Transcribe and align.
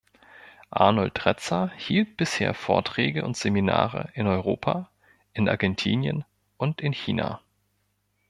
Arnold 0.71 1.25
Retzer 1.27 1.69
hielt 1.75 2.17
bisher 2.17 2.55
Vorträge 2.55 3.23
und 3.23 3.37
Seminare 3.37 4.09
in 4.15 4.25
Europa, 4.25 4.89
in 5.35 5.47
Argentinien 5.47 6.25
und 6.57 6.81
in 6.81 6.91
China. 6.91 7.39